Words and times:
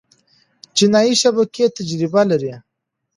جنایي 0.77 1.13
شبکې 1.21 1.65
تجربه 1.77 2.21
لري. 2.29 2.53